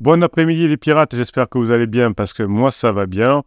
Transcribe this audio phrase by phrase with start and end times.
[0.00, 3.42] Bon après-midi les pirates, j'espère que vous allez bien parce que moi ça va bien.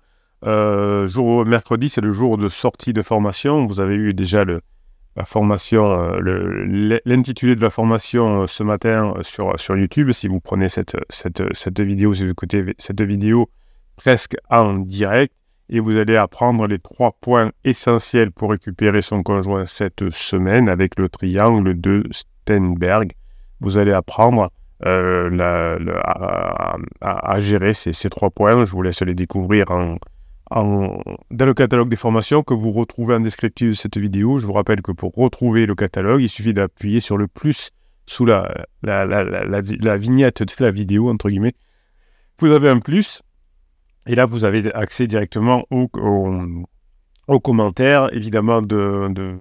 [0.45, 3.65] Euh, jour mercredi, c'est le jour de sortie de formation.
[3.65, 9.57] Vous avez eu déjà la formation, euh, l'intitulé de la formation euh, ce matin sur,
[9.57, 10.11] sur YouTube.
[10.11, 13.49] Si vous prenez cette, cette, cette vidéo, si vous écoutez cette vidéo
[13.95, 15.33] presque en direct,
[15.69, 20.99] et vous allez apprendre les trois points essentiels pour récupérer son conjoint cette semaine avec
[20.99, 23.13] le triangle de Steinberg.
[23.61, 24.51] Vous allez apprendre
[24.85, 25.29] euh,
[27.01, 28.65] à, gérer ces, trois points.
[28.65, 29.67] Je vous laisse les découvrir
[30.49, 34.39] dans le catalogue des formations que vous retrouvez en descriptif de cette vidéo.
[34.39, 37.71] Je vous rappelle que pour retrouver le catalogue, il suffit d'appuyer sur le plus
[38.05, 38.51] sous la,
[39.97, 41.55] vignette de la vidéo, entre guillemets.
[42.39, 43.21] Vous avez un plus.
[44.07, 45.89] Et là, vous avez accès directement aux
[47.27, 49.39] au, commentaires, évidemment, de, de,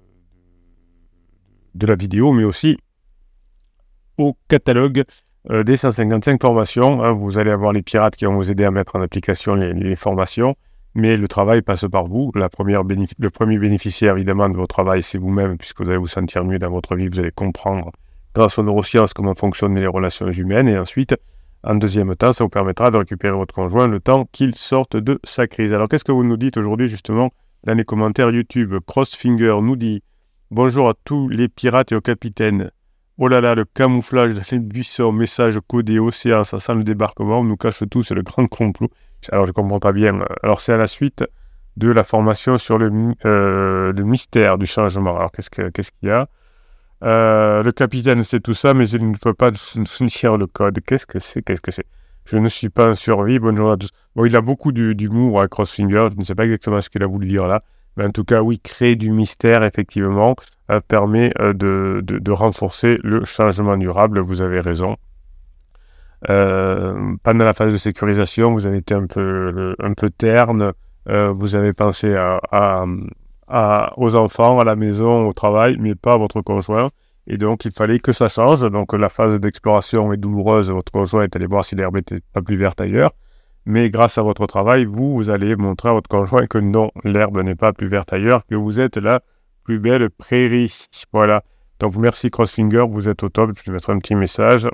[1.73, 2.77] de la vidéo, mais aussi
[4.17, 5.03] au catalogue
[5.49, 7.03] euh, des 155 formations.
[7.03, 9.95] Hein, vous allez avoir les pirates qui vont vous aider à mettre en application les,
[9.95, 10.55] formations,
[10.93, 12.31] mais le travail passe par vous.
[12.35, 16.59] Le premier bénéficiaire, évidemment, de votre travail, c'est vous-même, puisque vous allez vous sentir mieux
[16.59, 17.91] dans votre vie, vous allez comprendre,
[18.35, 21.15] grâce aux neurosciences, comment fonctionnent les relations humaines, et ensuite,
[21.63, 25.19] en deuxième temps, ça vous permettra de récupérer votre conjoint le temps qu'il sorte de
[25.23, 25.73] sa crise.
[25.73, 27.31] Alors, qu'est-ce que vous nous dites aujourd'hui, justement,
[27.65, 28.75] dans les commentaires YouTube?
[28.85, 30.03] Crossfinger nous dit
[30.49, 32.71] Bonjour à tous les pirates et aux capitaines.
[33.23, 37.43] Oh là là, le camouflage les buissons, message codé, océan, ça sent le débarquement, on
[37.43, 38.89] nous cache tout, c'est le grand complot.
[39.31, 40.21] Alors je comprends pas bien.
[40.41, 41.23] Alors c'est à la suite
[41.77, 42.91] de la formation sur le,
[43.25, 45.15] euh, mystère du changement.
[45.15, 46.29] Alors qu'est-ce qu'il y a?
[47.03, 50.79] Euh, Le capitaine sait tout ça, mais il ne peut pas lire le code.
[50.83, 51.43] Qu'est-ce que c'est?
[51.43, 51.85] Qu'est-ce que c'est?
[52.25, 53.37] Je ne suis pas en survie.
[53.37, 53.91] Bonjour à tous.
[54.15, 56.07] Bon, il a beaucoup d'humour à Crossfinger.
[56.11, 57.61] Je ne sais pas exactement ce qu'il a voulu dire là.
[57.99, 60.35] En tout cas, oui, créer du mystère, effectivement.
[60.71, 64.19] Euh, permet euh, de, renforcer le changement durable.
[64.19, 64.95] Vous avez raison.
[66.29, 70.71] Euh, pendant la phase de sécurisation, vous avez été un peu, un peu terne.
[71.07, 72.15] vous avez pensé
[73.97, 76.89] aux enfants, à la maison, au travail, mais pas à votre conjoint.
[77.27, 78.61] Et donc, il fallait que ça change.
[78.61, 80.71] Donc, la phase d'exploration est douloureuse.
[80.71, 83.11] Votre conjoint est allé voir si l'herbe n'était pas plus verte ailleurs.
[83.65, 87.39] Mais grâce à votre travail, vous, vous allez montrer à votre conjoint que non, l'herbe
[87.39, 89.21] n'est pas plus verte ailleurs, que vous êtes là
[89.63, 90.87] plus belle prairie.
[91.13, 91.43] Voilà.
[91.79, 93.51] Donc merci Crossfinger, vous êtes au top.
[93.55, 94.67] Je vais mettre un petit message.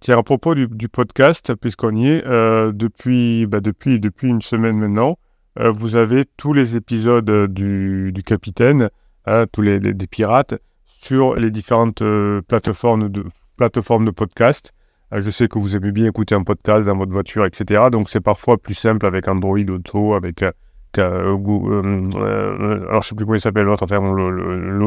[0.00, 4.76] Tiens, à propos du, podcast, puisqu'on y est, euh, depuis, bah, depuis, depuis une semaine
[4.76, 5.16] maintenant,
[5.58, 8.90] euh, vous avez tous les épisodes du, capitaine,
[9.24, 10.56] hein, tous les, des pirates,
[11.04, 13.24] sur les différentes euh, plateformes, de,
[13.58, 14.72] plateformes de podcast.
[15.12, 17.84] Euh, je sais que vous aimez bien écouter un podcast dans votre voiture, etc.
[17.92, 20.52] Donc c'est parfois plus simple avec Android Auto, avec euh,
[20.96, 24.00] alors je sais plus comment il s'appelle l'autre, enfin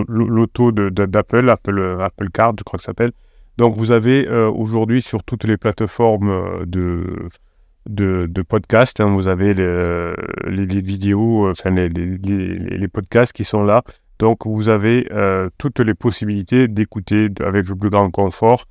[0.07, 3.11] l'auto d'Apple, Apple, Apple Card, je crois que ça s'appelle.
[3.57, 7.27] Donc vous avez aujourd'hui sur toutes les plateformes de,
[7.87, 13.83] de, podcast, hein, vous avez les, vidéos, enfin les, les, podcasts qui sont là.
[14.19, 15.07] Donc vous avez
[15.57, 18.65] toutes les possibilités d'écouter avec le plus grand confort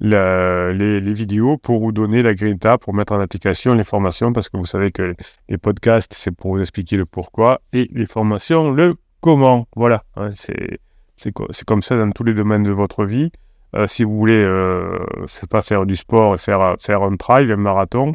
[0.00, 4.56] les, vidéos pour vous donner la grinta, pour mettre en application les formations, parce que
[4.56, 5.14] vous savez que
[5.48, 9.66] les podcasts, c'est pour vous expliquer le pourquoi, et les formations, le comment.
[9.74, 13.30] Voilà, hein, c'est comme ça dans tous les domaines de votre vie.
[13.74, 14.98] Euh, si vous voulez, euh,
[15.50, 18.14] pas faire du sport et faire, faire un trail, un marathon,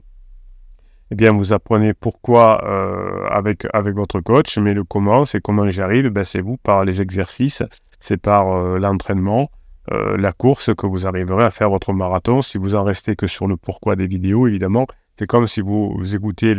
[1.14, 5.70] eh bien, vous apprenez pourquoi euh, avec, avec votre coach, mais le comment, c'est comment
[5.70, 7.62] j'y arrive, ben, c'est vous par les exercices,
[8.00, 9.52] c'est par euh, l'entraînement,
[9.92, 12.42] euh, la course que vous arriverez à faire votre marathon.
[12.42, 14.88] Si vous en restez que sur le pourquoi des vidéos, évidemment,
[15.20, 16.56] c'est comme si vous, écoutez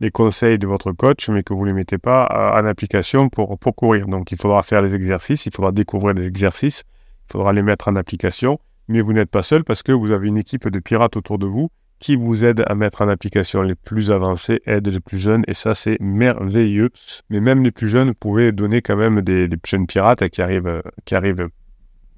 [0.00, 3.58] les conseils de votre coach, mais que vous ne les mettez pas en application pour,
[3.58, 4.08] pour courir.
[4.08, 6.82] Donc, il faudra faire les exercices, il faudra découvrir les exercices,
[7.30, 8.58] il faudra les mettre en application,
[8.88, 11.46] mais vous n'êtes pas seul parce que vous avez une équipe de pirates autour de
[11.46, 15.44] vous qui vous aide à mettre en application les plus avancés, aide les plus jeunes,
[15.48, 16.90] et ça c'est merveilleux.
[17.30, 20.42] Mais même les plus jeunes, vous pouvez donner quand même des, des jeunes pirates qui
[20.42, 21.48] arrivent, qui arrivent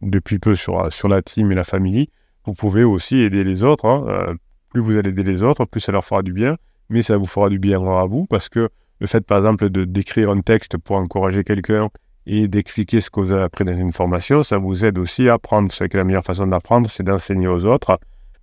[0.03, 2.09] depuis peu sur, sur la team et la famille,
[2.45, 3.85] vous pouvez aussi aider les autres.
[3.85, 4.05] Hein.
[4.09, 4.35] Euh,
[4.71, 6.57] plus vous allez aider les autres, plus ça leur fera du bien,
[6.89, 8.69] mais ça vous fera du bien à vous, parce que
[9.01, 11.89] le fait, par exemple, de d'écrire un texte pour encourager quelqu'un
[12.27, 15.35] et d'expliquer ce que vous avez appris dans une formation, ça vous aide aussi à
[15.35, 15.71] apprendre.
[15.73, 17.99] C'est que la meilleure façon d'apprendre, c'est d'enseigner aux autres.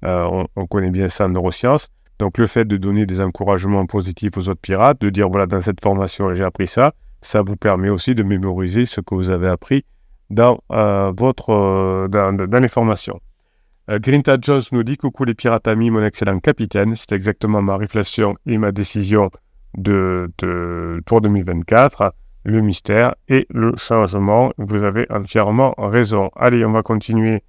[0.06, 1.90] Euh, on, connaît bien ça en neurosciences.
[2.20, 5.62] Donc le fait de donner des encouragements positifs aux autres pirates, de dire voilà, dans
[5.62, 9.48] cette formation, j'ai appris ça, ça vous permet aussi de mémoriser ce que vous avez
[9.48, 9.84] appris
[10.30, 13.20] dans, euh, votre, euh, dans, les formations.
[13.90, 16.96] Euh, Grinta Jones nous dit Coucou les pirates amis, mon excellent capitaine.
[16.96, 19.30] C'est exactement ma réflexion et ma décision
[19.78, 20.32] de,
[21.06, 22.14] pour 2024.
[22.48, 24.52] le mystère et le changement.
[24.58, 26.30] Vous avez entièrement raison.
[26.36, 27.44] Allez, on va continuer.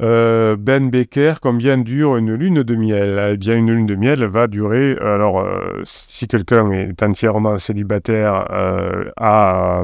[0.00, 3.32] Euh, ben Becker, combien dure une lune de miel?
[3.32, 4.96] Eh bien, une lune de miel va durer.
[5.00, 9.82] Alors, euh, si quelqu'un est entièrement célibataire, euh, à.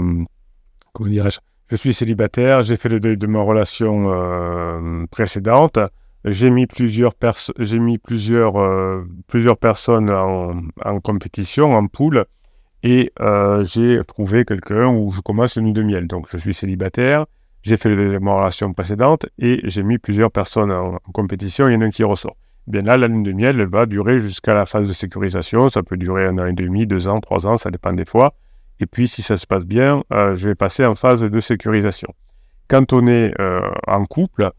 [0.92, 1.38] comment dirais-je?
[1.68, 5.80] Je suis célibataire, j'ai fait le deuil de ma relation précédente.
[6.24, 7.12] J'ai mis plusieurs,
[7.58, 8.54] j'ai mis plusieurs,
[9.26, 10.52] plusieurs personnes en,
[10.84, 12.24] en, compétition, en poule
[12.86, 16.06] et euh, j'ai trouvé quelqu'un où je commence une lune de miel.
[16.06, 17.26] Donc je suis célibataire,
[17.66, 21.80] j'ai fait ma relation précédente et j'ai mis plusieurs personnes en, compétition, il y en
[21.80, 22.36] a un qui ressort.
[22.66, 25.96] Bien là, la lune de miel, va durer jusqu'à la phase de sécurisation, ça peut
[25.96, 28.34] durer un an et demi, deux ans, trois ans, ça dépend des fois.
[28.80, 32.08] Et puis si ça se passe bien, euh, je vais passer en phase de sécurisation.
[32.68, 34.50] Quand on est euh, en couple,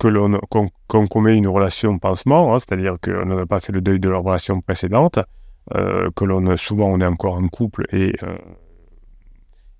[0.00, 4.00] que l'on qu'on commet une relation pansement, hein, c'est-à-dire qu'on n'a pas fait le deuil
[4.00, 5.20] de la relation précédente,
[5.76, 8.36] euh, que l'on souvent on est encore en couple et euh,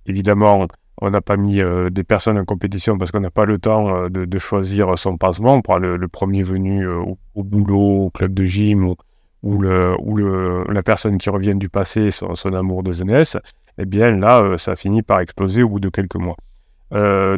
[0.06, 0.69] évidemment
[1.00, 4.08] on n'a pas mis euh, des personnes en compétition parce qu'on n'a pas le temps
[4.08, 5.61] de, choisir son passement.
[5.79, 8.94] Le, premier venu au, boulot, au club de gym
[9.43, 13.37] ou, la personne qui revient du passé, son, son amour de jeunesse.
[13.79, 16.37] Eh bien là, ça finit par exploser au bout de quelques mois.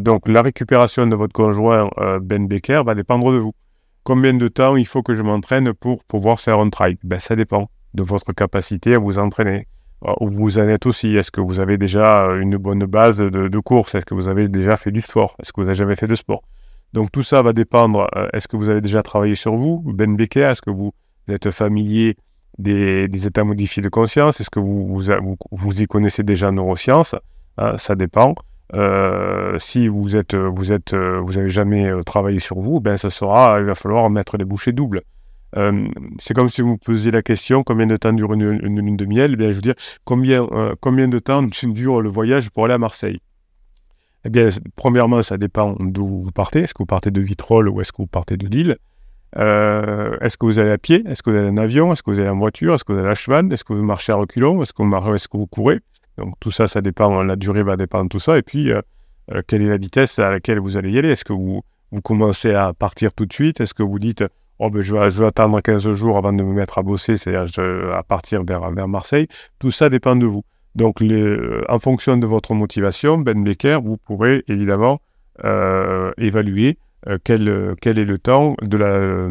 [0.01, 1.89] donc la récupération de votre conjoint
[2.21, 3.55] Ben Becker va dépendre de vous.
[4.05, 7.37] Combien de temps il faut que je m'entraîne pour pouvoir faire un trail Ben ça
[7.37, 9.69] dépend de votre capacité à vous entraîner.
[10.05, 13.19] Euh, où vous en êtes aussi Est-ce que vous avez déjà euh, une bonne base
[13.19, 13.95] de, course?
[13.95, 15.37] Est-ce que vous avez déjà fait du sport?
[15.41, 16.43] Est-ce que vous n'avez jamais fait de sport?
[16.93, 18.09] Donc tout ça va dépendre.
[18.17, 19.83] Euh, est-ce que vous avez déjà travaillé sur vous?
[19.87, 20.93] Ben Becker, est-ce que vous
[21.29, 22.17] êtes familier
[22.59, 24.41] des, états modifiés de conscience?
[24.41, 25.01] Est-ce que vous,
[25.51, 27.15] vous, y connaissez déjà en neurosciences?
[27.57, 28.35] Hein, Ça dépend.
[29.59, 33.75] si vous êtes, vous êtes, vous jamais travaillé sur vous, ben ça sera, il va
[33.75, 35.03] falloir mettre des bouchées doubles.
[35.57, 35.87] Euh,
[36.19, 39.05] c'est comme si vous me posiez la question combien de temps dure une, lune de
[39.05, 42.65] miel eh bien, Je veux dire, combien, euh, combien de temps dure le voyage pour
[42.65, 43.21] aller à Marseille
[44.25, 46.61] Eh bien, premièrement, ça dépend d'où vous partez.
[46.61, 48.77] Est-ce que vous partez de Vitrolles ou est-ce que vous partez de Lille
[49.37, 52.11] euh, Est-ce que vous allez à pied Est-ce que vous allez en avion Est-ce que
[52.11, 54.17] vous allez en voiture Est-ce que vous allez à cheval Est-ce que vous marchez à
[54.17, 55.81] reculons Est-ce que, vous, est que vous courez
[56.17, 58.39] Donc tout ça, ça dépend, la durée va dépendre de tout ça.
[58.39, 58.71] Et puis,
[59.47, 62.55] quelle est la vitesse à laquelle vous allez y aller Est-ce que vous, vous commencez
[62.55, 64.25] à partir tout de suite Est-ce que vous dites
[64.67, 68.03] oh, ben, je, vais, attendre 15 jours avant de me mettre à bosser, c'est-à-dire à
[68.03, 69.27] partir vers, vers Marseille.
[69.59, 70.43] Tout ça dépend de vous.
[70.75, 75.01] Donc, euh, en fonction de votre motivation, Ben Becker, vous pourrez évidemment
[75.45, 76.79] euh, évaluer
[77.09, 79.29] euh, quel, quel, est le temps, de la,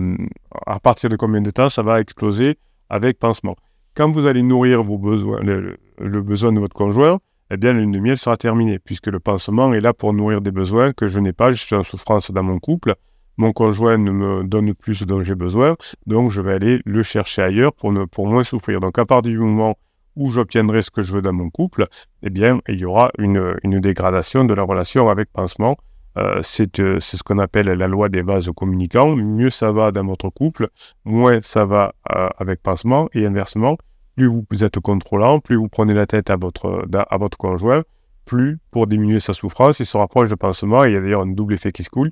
[0.68, 2.58] à partir de combien de temps ça va exploser
[2.90, 3.56] avec pansement.
[3.96, 5.78] Quand vous allez nourrir vos besoins, le,
[6.22, 7.20] besoin de votre conjoint,
[7.50, 10.52] eh bien, lune de miel sera terminée, puisque le pansement est là pour nourrir des
[10.52, 12.96] besoins que je n'ai pas, je suis en souffrance dans mon couple,
[13.42, 17.02] mon conjoint ne me donne plus ce dont j'ai besoin, donc je vais aller le
[17.02, 18.80] chercher ailleurs pour, ne, pour moins souffrir.
[18.80, 19.78] Donc à partir du moment
[20.16, 21.88] où j'obtiendrai ce que je veux dans mon couple,
[22.22, 25.76] eh bien, il y aura une, dégradation de la relation avec pansement.
[26.18, 26.42] Euh,
[26.80, 29.16] euh, c'est ce qu'on appelle la loi des vases communicants.
[29.16, 30.68] Mieux ça va dans votre couple,
[31.04, 33.10] moins ça va euh, avec pansement.
[33.16, 33.78] Et inversement,
[34.16, 37.82] plus vous êtes contrôlant, plus vous prenez la tête à votre, à votre conjoint,
[38.26, 40.84] plus pour diminuer sa souffrance, il se rapproche de pansement.
[40.84, 42.12] il y a d'ailleurs un double effet qui se coule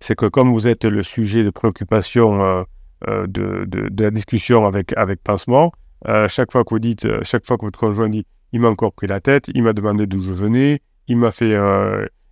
[0.00, 2.62] c'est que comme vous êtes le sujet de préoccupation euh,
[3.08, 5.72] euh, de, la discussion avec, avec Pansement,
[6.08, 8.92] euh, chaque fois que vous dites, chaque fois que votre conjoint dit, il m'a encore
[8.92, 11.56] pris la tête, il m'a demandé d'où je venais, il m'a fait,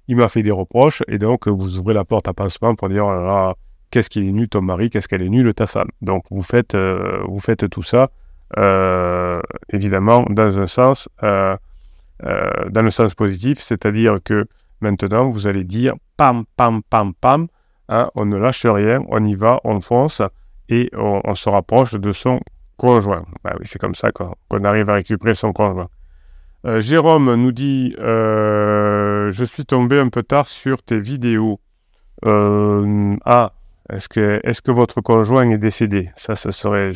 [0.09, 3.07] il m'a fait des reproches, et donc vous ouvrez la porte à Pansement pour dire,
[3.07, 3.53] oh
[3.91, 5.89] qu'est-ce qu'il est nul ton mari, qu'est-ce qu'elle est nulle ta femme.
[6.03, 8.09] Donc vous faites, vous faites tout ça,
[9.73, 11.59] évidemment, dans un sens, dans
[12.83, 14.47] le sens positif, c'est-à-dire que
[14.81, 17.47] maintenant vous allez dire, pam, pam, pam, pam,
[17.89, 20.23] Hein, on ne lâche rien, on y va, on fonce
[20.69, 22.41] et on, se rapproche de son
[22.77, 23.25] conjoint.
[23.45, 25.89] Oui, c'est comme ça qu'on arrive à récupérer son conjoint.
[26.67, 31.61] Euh, Jérôme nous dit euh, Je suis tombé un peu tard sur tes vidéos.
[32.27, 33.53] Euh, ah,
[33.91, 36.11] est-ce que, votre conjoint est décédé?
[36.17, 36.91] Ça, ce serait,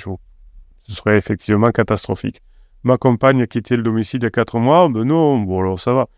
[0.89, 2.43] serait effectivement catastrophique.
[2.83, 4.89] Ma compagne a quitté le domicile il y a 4 mois?
[4.89, 6.09] Ben non, bon, ça va.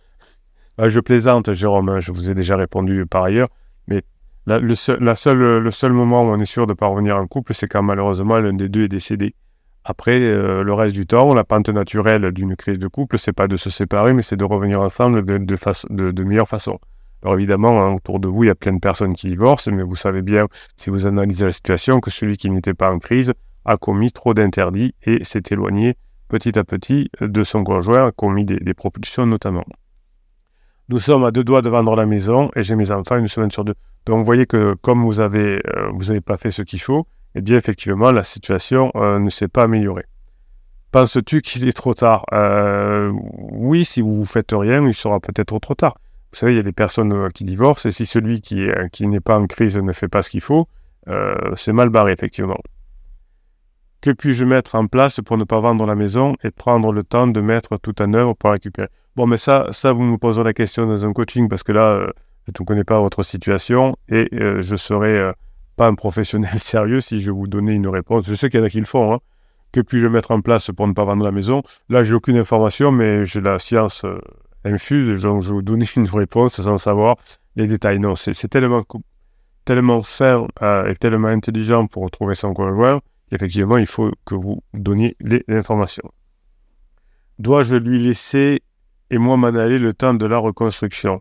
[0.79, 3.49] Ah, je plaisante, Jérôme, hein, je vous ai déjà répondu par ailleurs.
[3.87, 4.03] Mais
[4.47, 7.55] le, seul, la seule, le seul moment où on est sûr de revenir en couple,
[7.55, 9.35] c'est quand malheureusement l'un des deux est décédé.
[9.85, 13.49] Après, euh, le reste du temps, la pente naturelle d'une crise de couple, c'est pas
[13.49, 16.79] de se séparer, mais c'est de revenir ensemble de, de, meilleure façon.
[17.23, 19.83] Alors évidemment, hein, autour de vous, il y a plein de personnes qui divorcent, mais
[19.83, 20.47] vous savez bien,
[20.77, 23.33] si vous analysez la situation, que celui qui n'était pas en crise
[23.67, 25.97] a commis trop d'interdits et s'est éloigné
[26.29, 29.65] petit à petit de son conjoint, a commis des propulsions notamment.
[30.91, 33.51] Nous sommes à deux doigts de vendre la maison et j'ai mes enfants une semaine
[33.51, 33.75] sur deux.
[34.05, 37.07] Donc vous voyez que comme vous avez euh, vous n'avez pas fait ce qu'il faut,
[37.35, 40.05] eh bien effectivement la situation euh, ne s'est pas améliorée.
[40.93, 42.25] Penses-tu qu'il est trop tard?
[42.33, 43.11] Euh,
[43.51, 45.97] Oui, si vous ne faites rien, il sera peut-être trop tard.
[46.33, 49.21] Vous savez, il y a des personnes qui divorcent, et si celui qui, qui n'est
[49.21, 50.69] pas en crise ne fait pas ce qu'il faut,
[51.57, 52.59] c'est mal barré, effectivement.
[54.01, 57.27] Que puis-je mettre en place pour ne pas vendre la maison et prendre le temps
[57.27, 58.89] de mettre tout en œuvre pour récupérer?
[59.17, 61.93] Bon, mais ça, ça, vous me poserez la question dans un coaching parce que là,
[61.93, 62.13] euh,
[62.47, 65.33] je ne connais pas votre situation et euh, je ne serais euh,
[65.77, 68.27] pas un professionnel sérieux si je vous donnais une réponse.
[68.27, 69.15] Je sais qu'il y en a qui le font.
[69.15, 69.21] Hein.
[69.73, 71.63] Que puis-je mettre en place pour ne pas vendre la maison?
[71.89, 74.05] Là, j'ai aucune information, mais j'ai la science
[74.65, 77.17] infuse, donc je vais vous donner une réponse sans savoir
[77.57, 77.99] les détails.
[77.99, 78.85] Non, c'est tellement,
[79.65, 80.47] tellement fin
[80.87, 83.01] et tellement intelligent pour retrouver son conjoint
[83.35, 86.11] effectivement, il faut que vous donniez les informations.
[87.39, 88.63] Dois-je lui laisser
[89.15, 91.21] et moi m'en aller le temps de la reconstruction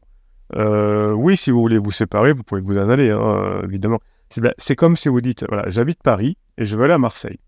[0.56, 4.00] euh, Oui, si vous voulez vous séparer, vous pouvez vous en aller, hein, évidemment.
[4.58, 7.40] C'est comme si vous dites, voilà, j'habite Paris et je veux aller à Marseille.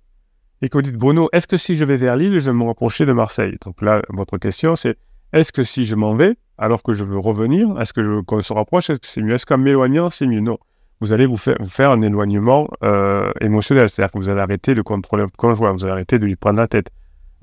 [0.61, 2.63] Et que vous dites, Bruno, est-ce que si je vais vers Lille, je vais me
[2.63, 3.57] rapprocher de Marseille?
[3.65, 4.97] Donc là, votre question, c'est,
[5.33, 8.53] est-ce que si je m'en vais, alors que je veux revenir, est-ce que qu'on se
[8.53, 9.33] rapproche, est-ce que c'est mieux?
[9.33, 10.41] Est-ce qu'en m'éloignant, c'est mieux?
[10.41, 10.59] Non
[11.01, 13.89] vous allez vous faire, faire un éloignement euh, émotionnel.
[13.89, 16.57] C'est-à-dire que vous allez arrêter de contrôler votre conjoint, vous allez arrêter de lui prendre
[16.57, 16.89] la tête.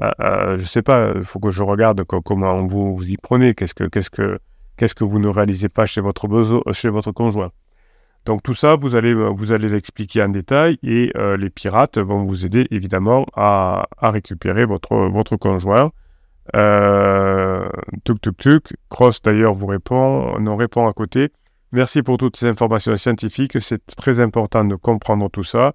[0.02, 3.54] Euh, euh, je sais pas, il faut que je regarde comment vous, vous y prenez,
[3.54, 4.38] qu'est-ce que, que,
[4.76, 6.26] qu'est-ce que vous ne réalisez pas chez votre,
[6.72, 7.50] chez votre conjoint?
[8.24, 12.46] Donc tout ça, vous allez, vous allez l'expliquer en détail et les pirates vont vous
[12.46, 15.90] aider évidemment à, à récupérer votre, votre conjoint.
[16.56, 17.68] Euh,
[18.04, 18.74] tuk tuk tuk.
[18.88, 21.30] Cross d'ailleurs vous répond, on répond à côté.
[21.72, 23.60] Merci pour toutes ces informations scientifiques.
[23.60, 25.72] C'est très important de comprendre tout ça.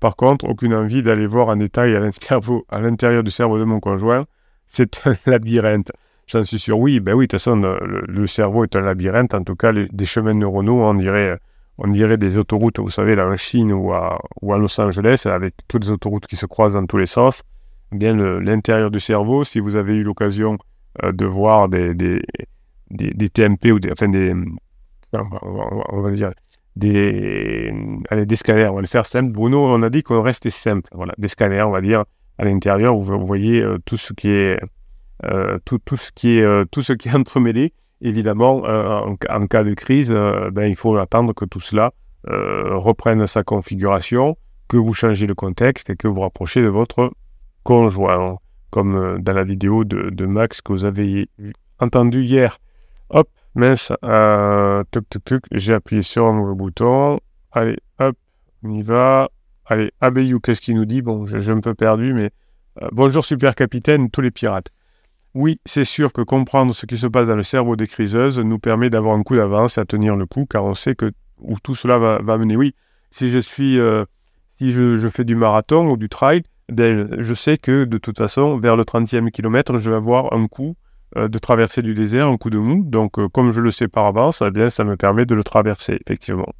[0.00, 4.26] Par contre, aucune envie d'aller voir en détail à l'intérieur du cerveau de mon conjoint.
[4.66, 5.90] C'est un labyrinthe.
[6.26, 6.78] J'en suis sûr.
[6.78, 9.34] Oui, ben oui, de toute façon, le, cerveau est un labyrinthe.
[9.34, 11.38] En tout cas, des chemins neuronaux, on dirait,
[11.78, 15.84] on dirait des autoroutes, vous savez, là en Chine ou à, Los Angeles, avec toutes
[15.84, 17.42] les autoroutes qui se croisent dans tous les sens.
[17.92, 20.58] Eh bien, l'intérieur du cerveau, si vous avez eu l'occasion
[21.02, 21.94] euh, de voir des,
[23.32, 24.34] TMP ou des, enfin des,
[25.14, 26.30] on va, dire,
[26.78, 29.32] des, scanners, on va le faire simple.
[29.32, 30.88] Bruno, on a dit qu'on restait simple.
[30.92, 32.04] Voilà, des scanners, on va dire,
[32.38, 34.58] à l'intérieur, vous, voyez euh, tout ce qui est,
[35.24, 37.72] euh, tout, ce qui est, euh, tout ce qui est entremêlé.
[38.00, 40.12] Évidemment, en, en, cas de crise,
[40.52, 41.92] ben, il faut attendre que tout cela
[42.24, 44.36] reprenne sa configuration,
[44.68, 47.10] que vous changez le contexte et que vous rapprochez de votre
[47.64, 48.38] conjoint,
[48.70, 51.28] comme dans la vidéo de, de Max que vous avez
[51.80, 52.58] entendu hier.
[53.10, 57.18] Hop, Mince, euh, tuc, tuc, tuc, j'ai appuyé sur un bouton.
[57.52, 58.16] Allez, hop,
[58.62, 59.30] on y va.
[59.66, 61.02] Allez, Abayou, qu'est-ce qu'il nous dit?
[61.02, 62.30] Bon, je, suis un peu perdu, mais
[62.82, 64.68] euh, bonjour super capitaine, tous les pirates.
[65.34, 68.58] Oui, c'est sûr que comprendre ce qui se passe dans le cerveau des criseuses nous
[68.58, 71.58] permet d'avoir un coup d'avance et à tenir le coup, car on sait que où
[71.62, 72.56] tout cela va, mener.
[72.56, 72.74] Oui,
[73.10, 74.04] si je suis, euh,
[74.56, 78.58] si je, fais du marathon ou du trail, ben, je sais que de toute façon,
[78.58, 80.76] vers le 30e kilomètre, je vais avoir un coup
[81.16, 82.82] de traverser du désert, un coup de mou.
[82.84, 85.44] Donc, euh, comme je le sais par avance, eh bien, ça me permet de le
[85.44, 86.52] traverser, effectivement.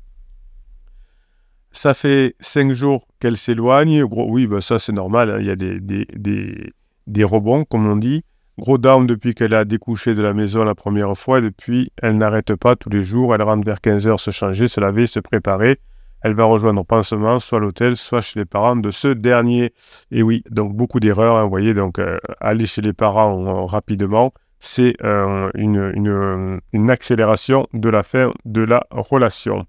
[1.70, 4.02] Ça fait cinq jours qu'elle s'éloigne.
[4.02, 5.30] Oui, ben ça c'est normal.
[5.30, 5.36] Hein.
[5.40, 6.72] Il y a des, des,
[7.06, 8.24] des, rebonds, comme on dit.
[8.58, 11.40] Gros down depuis qu'elle a découché de la maison la première fois.
[11.40, 13.34] Depuis, elle n'arrête pas tous les jours.
[13.34, 15.78] Elle rentre vers 15h se changer, se laver, se préparer.
[16.22, 19.72] Elle va rejoindre pansement, soit l'hôtel, soit chez les parents de ce dernier.
[20.10, 21.36] Et oui, donc beaucoup d'erreurs.
[21.36, 27.68] Hein, vous voyez, donc euh, aller chez les parents euh, rapidement, c'est euh, une, accélération
[27.72, 29.66] de la fin de la relation.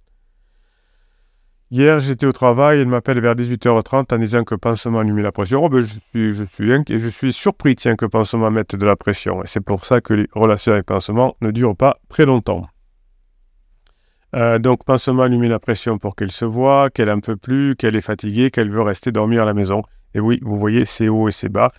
[1.72, 5.32] Hier, j'étais au travail, elle m'appelle vers 18h30 en disant que pansement lui met la
[5.32, 5.63] pression.
[5.63, 8.96] Oh, ben, je, suis, je, suis, je suis surpris, tiens, que pansement mette de la
[8.96, 9.44] pression.
[9.44, 12.68] Et c'est pour ça que les relations avec pansement ne durent pas très longtemps.
[14.36, 17.76] Euh, donc, pansement lui met la pression pour qu'elle se voit, qu'elle en peut plus,
[17.76, 19.82] qu'elle est fatiguée, qu'elle veut rester dormir à la maison.
[20.14, 21.70] Et oui, vous voyez, c'est haut et c'est bas.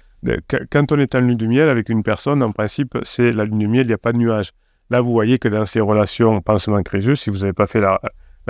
[0.71, 3.59] Quand on est en lune de miel avec une personne, en principe, c'est la lune
[3.59, 4.53] de miel, il n'y a pas de nuage.
[4.91, 7.99] Là, vous voyez que dans ces relations pansement criseux, si vous n'avez pas fait la,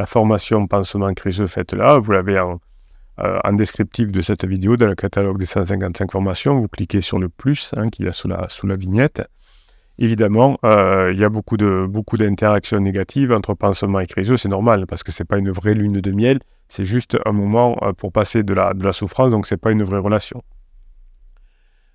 [0.06, 1.98] formation pansement criseux, faites-la.
[1.98, 2.58] Vous l'avez en,
[3.20, 6.58] euh, en, descriptif de cette vidéo, dans le catalogue des 155 formations.
[6.58, 9.22] Vous cliquez sur le plus hein, qui est sous la, sous la vignette.
[10.02, 14.48] Évidemment, euh, il y a beaucoup de beaucoup d'interactions négatives entre pansement et criseux, c'est
[14.48, 16.38] normal parce que c'est pas une vraie lune de miel,
[16.68, 19.72] c'est juste un moment euh, pour passer de la, de la souffrance, donc c'est pas
[19.72, 20.42] une vraie relation.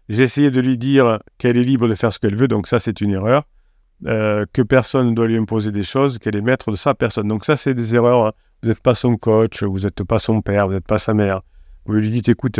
[0.08, 2.80] J'ai essayé de lui dire qu'elle est libre de faire ce qu'elle veut, donc ça
[2.80, 3.42] c'est une erreur.
[4.06, 7.28] Euh, que personne ne doit lui imposer des choses, qu'elle est maître de sa personne.
[7.28, 8.28] Donc ça c'est des erreurs.
[8.28, 8.32] Hein.
[8.62, 11.42] Vous n'êtes pas son coach, vous n'êtes pas son père, vous n'êtes pas sa mère.
[11.86, 12.60] Vous lui dites écoute,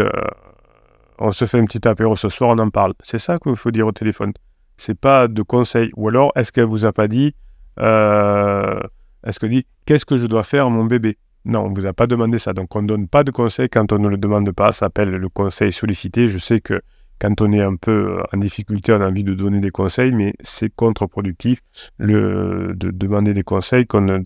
[1.20, 2.94] on se fait un petit apéro ce soir, on en parle.
[3.04, 4.34] C'est ça qu'il faut dire au téléphone
[4.78, 5.92] c'est pas de conseil.
[5.96, 7.36] Ou alors, est-ce qu'elle vous a pas dit,
[7.80, 8.80] euh,
[9.26, 11.18] est-ce qu'elle dit, qu'est-ce que je dois faire mon bébé?
[11.46, 12.54] Non, on vous a pas demandé ça.
[12.54, 14.72] Donc, on ne donne pas de conseil quand on ne le demande pas.
[14.72, 16.28] Ça s'appelle le conseil sollicité.
[16.28, 16.82] Je sais que
[17.20, 20.34] quand on est un peu en difficulté, on a envie de donner des conseils, mais
[20.42, 21.62] c'est contre-productif
[22.00, 24.18] de demander des conseils qu'on ne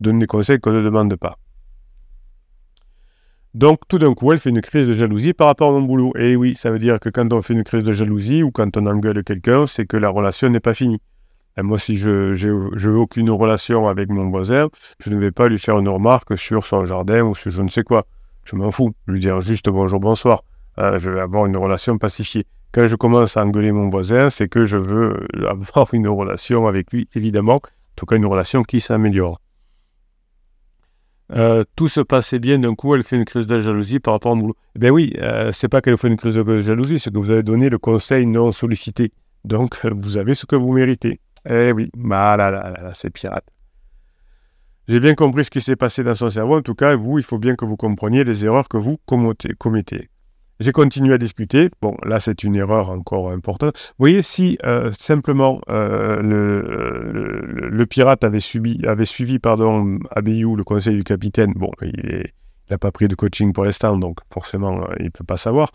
[0.00, 1.38] donne des conseils qu'on ne demande pas.
[3.56, 6.12] Donc, tout d'un coup, elle fait une crise de jalousie par rapport à mon boulot.
[6.18, 8.76] Et oui, ça veut dire que quand on fait une crise de jalousie ou quand
[8.76, 11.00] on engueule quelqu'un, c'est que la relation n'est pas finie.
[11.56, 14.68] Et moi, si je n'ai aucune relation avec mon voisin,
[15.00, 17.68] je ne vais pas lui faire une remarque sur son jardin ou sur je ne
[17.68, 18.04] sais quoi.
[18.44, 18.92] Je m'en fous.
[19.08, 20.42] Je lui dire juste bonjour, bonsoir.
[20.76, 22.44] Euh, je vais avoir une relation pacifiée.
[22.72, 26.92] Quand je commence à engueuler mon voisin, c'est que je veux avoir une relation avec
[26.92, 27.54] lui, évidemment.
[27.54, 27.60] En
[27.96, 29.40] tout cas, une relation qui s'améliore.
[31.32, 34.32] Euh, tout se passait bien, d'un coup, elle fait une crise de jalousie par rapport
[34.32, 34.56] au boulot.
[34.76, 37.30] Eh bien oui, euh, c'est pas qu'elle fait une crise de jalousie, c'est que vous
[37.30, 39.12] avez donné le conseil non sollicité.
[39.44, 41.20] Donc, vous avez ce que vous méritez.
[41.48, 43.46] Eh oui, bah là, là, là, c'est pirate.
[44.88, 46.56] J'ai bien compris ce qui s'est passé dans son cerveau.
[46.56, 50.08] En tout cas, vous, il faut bien que vous compreniez les erreurs que vous commettez.
[50.58, 51.68] J'ai continué à discuter.
[51.82, 53.92] Bon, là, c'est une erreur encore importante.
[53.98, 60.64] Vous voyez, si euh, simplement euh, le, pirate avait, subi, avait suivi pardon, Abiyu, le
[60.64, 62.24] conseil du capitaine, bon, il
[62.70, 65.70] n'a pas pris de coaching pour l'instant, donc forcément, euh, il ne peut pas savoir.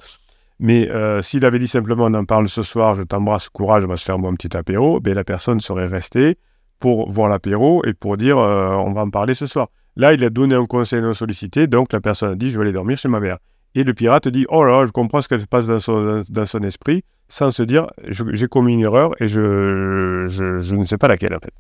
[0.60, 0.90] Mais
[1.24, 4.06] s'il avait dit simplement, on en parle ce soir, je t'embrasse, courage, on va se
[4.06, 6.38] faire un petit apéro, ben, la personne serait restée
[6.78, 9.70] pour voir l'apéro et pour dire, on va en parler ce soir.
[9.96, 12.66] Là, il a donné un conseil non sollicité, donc la personne a dit, je vais
[12.66, 13.40] aller dormir chez ma mère.
[13.76, 17.04] Et le pirate dit Oh là, je comprends ce qui se passe dans son, esprit,
[17.28, 21.40] sans se dire J'ai commis une erreur et je, je, ne sais pas laquelle en
[21.40, 21.54] fait.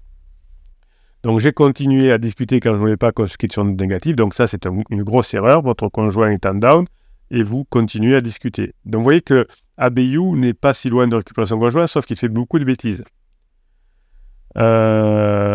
[1.24, 3.75] Donc j'ai continué à discuter quand je ne voulais pas qu'on se quitte sur une
[3.75, 4.15] négative.
[4.15, 5.62] Donc ça, c'est une grosse erreur.
[5.62, 6.86] Votre conjoint est en down
[7.30, 8.74] et vous continuez à discuter.
[8.86, 12.18] Donc vous voyez que Abeyu n'est pas si loin de récupérer son conjoint, sauf qu'il
[12.18, 13.03] fait beaucoup de bêtises.
[14.58, 15.50] Euh...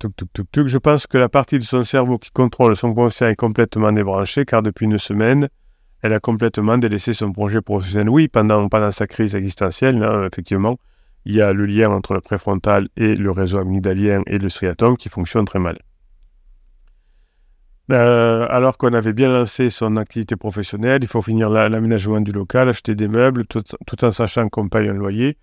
[0.00, 4.44] Je pense que la partie de son cerveau qui contrôle son conscient est complètement débranchée
[4.44, 5.48] car depuis une semaine,
[6.02, 8.08] elle a complètement délaissé son projet professionnel.
[8.08, 10.78] Oui, pendant, sa crise existentielle, hein, effectivement,
[11.24, 14.96] il y a le lien entre le préfrontal et le réseau amygdalien et le striatum
[14.96, 15.78] qui fonctionne très mal.
[17.90, 22.68] Euh, alors qu'on avait bien lancé son activité professionnelle, il faut finir l'aménagement du local,
[22.68, 25.38] acheter des meubles, tout en sachant qu'on paye un loyer.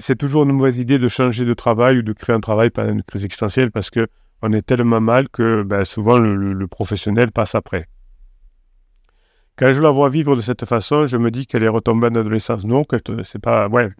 [0.00, 2.92] C'est toujours une mauvaise idée de changer de travail ou de créer un travail pendant
[2.92, 4.06] une crise existentielle parce que
[4.42, 7.86] on est tellement mal que ben, souvent le, professionnel passe après.
[9.56, 12.14] Quand je la vois vivre de cette façon, je me dis qu'elle est retombée en
[12.14, 12.64] adolescence.
[12.64, 12.84] Non,
[13.22, 13.68] c'est pas.
[13.68, 13.90] Ouais,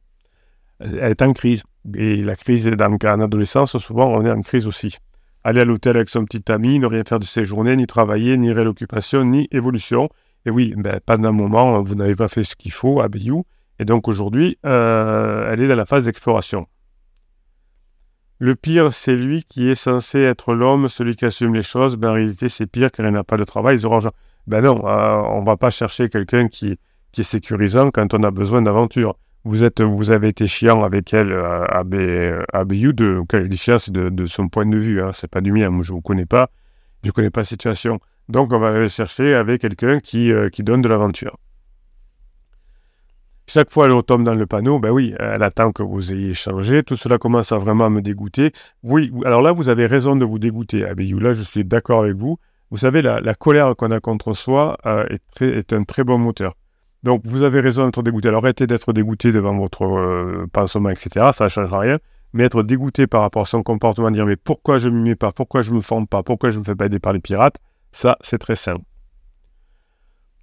[0.80, 1.62] elle est en crise.
[1.94, 4.96] Et la crise dans, en adolescence, souvent, on est en crise aussi.
[5.44, 8.36] Aller à l'hôtel avec son petit ami, ne rien faire de ses journées, ni travailler,
[8.36, 10.08] ni réoccupation, ni évolution.
[10.46, 13.08] Et oui, ben, pendant un moment, vous n'avez pas fait ce qu'il faut à.
[13.78, 16.66] Et donc aujourd'hui, euh, elle est dans la phase d'exploration.
[18.38, 21.96] Le pire, c'est lui qui est censé être l'homme, celui qui assume les choses.
[21.96, 23.78] Ben, en réalité, c'est pire car elle n'a pas de travail.
[24.46, 26.78] Ben non, euh, on ne va pas chercher quelqu'un qui,
[27.12, 29.16] qui, est sécurisant quand on a besoin d'aventure.
[29.44, 33.78] Vous, êtes, vous avez été chiant avec elle euh, à, à quand je dis chiant,
[33.78, 36.02] c'est de, son point de vue, hein, c'est pas du mien, moi je ne vous
[36.02, 36.50] connais pas,
[37.02, 38.00] je ne connais pas la situation.
[38.28, 41.38] Donc on va aller chercher avec quelqu'un qui, qui donne de l'aventure.
[43.46, 46.82] Chaque fois elle tombe dans le panneau, ben oui, elle attend que vous ayez changé.
[46.82, 48.52] Tout cela commence à vraiment me dégoûter.
[48.82, 51.18] Oui, alors là, vous avez raison de vous dégoûter, Abeyou.
[51.18, 52.38] Là, je suis d'accord avec vous.
[52.70, 55.04] Vous savez, la, colère qu'on a contre soi euh,
[55.40, 56.54] est, un très bon moteur.
[57.02, 58.28] Donc, vous avez raison d'être dégoûté.
[58.28, 61.30] Alors, arrêtez d'être dégoûté devant votre euh, pansement, etc.
[61.34, 61.98] Ça ne changera rien.
[62.32, 65.14] Mais être dégoûté par rapport à son comportement, dire mais pourquoi je ne m'y mets
[65.16, 67.12] pas, pourquoi je ne me forme pas, pourquoi je ne me fais pas aider par
[67.12, 67.58] les pirates,
[67.92, 68.82] ça, c'est très simple.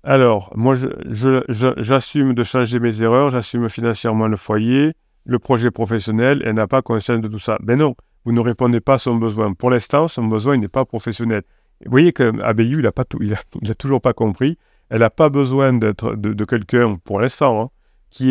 [0.03, 0.73] Alors, moi,
[1.05, 4.93] j'assume de changer mes erreurs, j'assume financièrement le foyer,
[5.25, 7.59] le projet professionnel, elle n'a pas conscience de tout ça.
[7.61, 9.53] Ben non, vous ne répondez pas à son besoin.
[9.53, 11.43] Pour l'instant, son besoin n'est pas professionnel.
[11.85, 14.57] Vous voyez qu'Abeyu, il n'a il a, toujours pas compris.
[14.89, 17.71] Elle n'a pas besoin d'être de, quelqu'un, pour l'instant,
[18.21, 18.27] hein,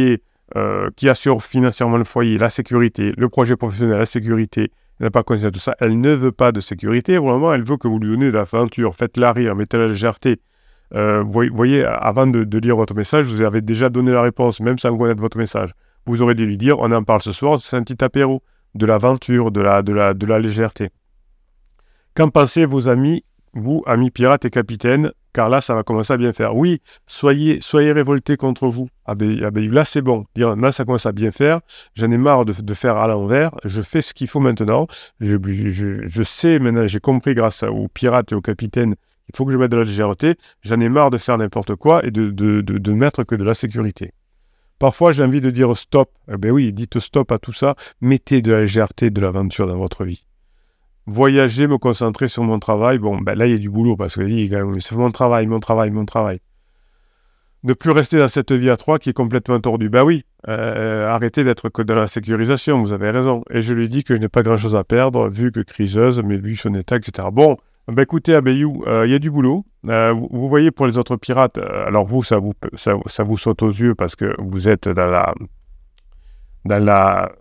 [0.57, 4.73] euh, qui assure financièrement le foyer, la sécurité, le projet professionnel, la sécurité.
[4.99, 5.77] Elle n'a pas conscience de tout ça.
[5.79, 7.17] Elle ne veut pas de sécurité.
[7.17, 8.95] Vraiment, elle veut que vous lui donnez de l'aventure.
[8.95, 10.41] Faites-la rire, mettez la légèreté.
[10.95, 14.79] Euh, vous voyez, avant de, lire votre message, vous avais déjà donné la réponse, même
[14.79, 15.71] sans connaître votre message.
[16.07, 18.43] Vous aurez dû lui dire, on en parle ce soir, c'est un petit apéro,
[18.75, 20.91] de l'aventure, de la, de, la, de légèreté.
[22.15, 26.17] Qu'en pensez vos amis, vous, amis pirates et capitaines, car là, ça va commencer à
[26.17, 26.57] bien faire.
[26.57, 28.89] Oui, soyez, soyez révoltés contre vous.
[29.05, 30.25] Ah ben, ah ben là, c'est bon.
[30.37, 31.61] Là, ça commence à bien faire.
[31.95, 33.53] J'en ai marre de, faire à l'envers.
[33.65, 34.87] Je fais ce qu'il faut maintenant.
[35.21, 35.37] Je,
[36.05, 38.95] je sais maintenant, j'ai compris grâce aux pirates et aux capitaines
[39.33, 40.35] il faut que je mette de la légèreté.
[40.63, 44.13] J'en ai marre de faire n'importe quoi et de, de, mettre que de la sécurité.
[44.79, 46.11] Parfois, j'ai envie de dire stop.
[46.33, 47.77] Eh ben oui, dites stop à tout ça.
[48.01, 50.27] Mettez de la légèreté, de l'aventure dans votre vie.
[51.07, 52.99] Voyager, me concentrer sur mon travail.
[52.99, 55.91] Bon, ben là, il y a du boulot parce que c'est mon travail, mon travail,
[55.91, 56.41] mon travail.
[57.63, 59.91] ne plus rester dans cette vie à trois qui est complètement tordue.
[59.91, 63.43] Ben oui, euh, arrêtez d'être que dans la sécurisation, vous avez raison.
[63.51, 66.39] Et je lui dis que je n'ai pas grand-chose à perdre, vu que criseuse, mais
[66.39, 67.29] vu son état, etc.
[67.31, 67.57] Bon,
[67.89, 69.65] ben écoutez, Abayou, euh, il y a du boulot.
[69.89, 73.71] Euh, vous, voyez, pour les autres pirates, alors vous ça, vous, ça, vous saute aux
[73.71, 75.35] yeux parce que vous êtes dans la...
[76.65, 77.33] Dans la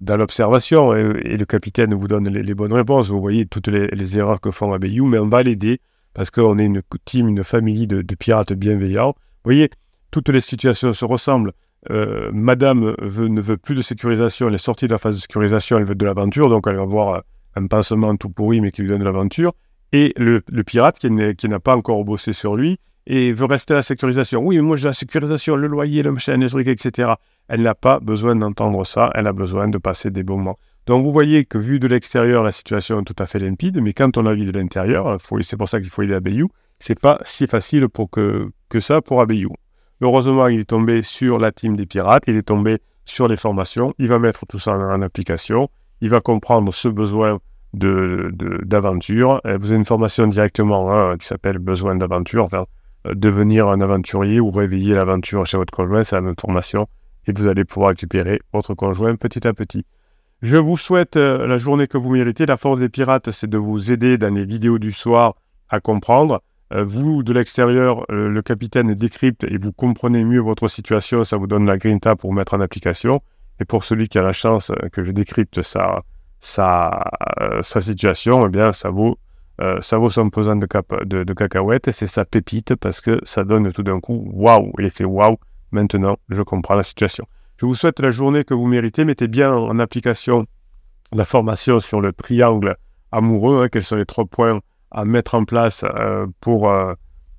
[0.00, 3.08] dans l'observation et, le capitaine vous donne les, bonnes réponses.
[3.08, 5.80] Vous voyez toutes les, erreurs que font Abayou, mais on va l'aider
[6.12, 9.68] parce qu'on est une team, une famille de pirates bienveillants vous voyez,
[10.10, 11.52] toutes les situations se ressemblent.
[11.90, 15.76] Euh, madame ne veut plus de sécurisation, elle est sortie de la phase de sécurisation,
[15.76, 17.22] elle veut de l'aventure, donc elle va avoir
[17.56, 19.52] un pansement tout pourri mais qui lui donne de l'aventure.
[19.92, 23.82] Et le, pirate qui, n'a pas encore bossé sur lui et veut rester à la
[23.82, 24.40] sécurisation.
[24.44, 27.12] Oui, mais moi j'ai la sécurisation, le loyer, le machin, les trucs, etc.
[27.48, 30.58] Elle n'a pas besoin d'entendre ça, elle a besoin de passer des bons moments.
[30.86, 33.92] Donc vous voyez que vu de l'extérieur, la situation est tout à fait limpide, mais
[33.92, 36.98] quand on la vit de l'intérieur, c'est pour ça qu'il faut aider à Bayou, c'est
[36.98, 39.52] pas si facile pour que, ça pour Abayou.
[40.00, 43.94] Heureusement, il est tombé sur la team des pirates, il est tombé sur les formations,
[43.98, 45.68] il va mettre tout ça en, application,
[46.04, 47.40] il va comprendre ce besoin
[47.72, 49.40] d'aventure.
[49.42, 52.66] De, vous avez une formation directement hein, qui s'appelle Besoin d'aventure, enfin,
[53.06, 56.86] euh, devenir un aventurier ou réveiller l'aventure chez votre conjoint, c'est la même formation,
[57.26, 59.86] et vous allez pouvoir récupérer votre conjoint petit à petit.
[60.42, 62.44] Je vous souhaite euh, la journée que vous méritez.
[62.44, 65.36] La force des pirates, c'est de vous aider dans les vidéos du soir
[65.70, 66.42] à comprendre.
[66.74, 71.38] Euh, vous, de l'extérieur, euh, le capitaine décrypte et vous comprenez mieux votre situation, ça
[71.38, 73.22] vous donne la grinta pour mettre en application.
[73.60, 76.02] Et pour celui qui a la chance euh, que je décrypte sa,
[76.40, 77.04] sa,
[77.62, 79.18] sa situation, eh bien, ça vaut,
[79.80, 83.84] ça vaut son pesant de, cacahuètes et c'est sa pépite parce que ça donne tout
[83.84, 85.36] d'un coup waouh, l'effet waouh.
[85.70, 87.24] Maintenant, je comprends la situation.
[87.56, 89.04] Je vous souhaite la journée que vous méritez.
[89.04, 90.46] Mettez bien en application
[91.12, 92.76] la formation sur le triangle
[93.12, 96.94] amoureux, hein, quels sont les trois points à mettre en place euh, pour, euh,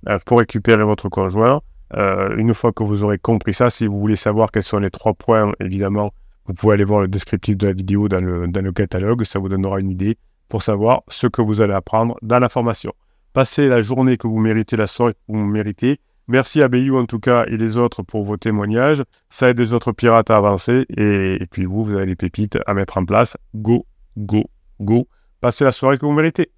[0.09, 1.61] euh, pour récupérer votre conjoint.
[1.93, 5.13] Une fois que vous aurez compris ça, si vous voulez savoir quels sont les trois
[5.13, 6.11] points, évidemment,
[6.45, 9.23] vous pouvez aller voir le descriptif de la vidéo dans le, catalogue.
[9.23, 10.17] Ça vous donnera une idée
[10.47, 12.93] pour savoir ce que vous allez apprendre dans la formation.
[13.33, 15.99] Passez la journée que vous méritez, la soirée que vous méritez.
[16.27, 19.03] Merci à Bayou en tout cas et les autres pour vos témoignages.
[19.29, 20.85] Ça aide les autres pirates à avancer.
[20.95, 23.37] Et, puis vous, vous avez les pépites à mettre en place.
[23.55, 23.85] Go,
[24.17, 24.43] go,
[24.79, 25.07] go.
[25.41, 26.54] Passez la soirée que vous méritez.